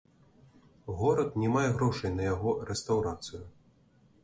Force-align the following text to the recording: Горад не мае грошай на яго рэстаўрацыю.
Горад 1.01 1.31
не 1.43 1.51
мае 1.57 1.67
грошай 1.77 2.11
на 2.17 2.23
яго 2.33 2.57
рэстаўрацыю. 2.73 3.41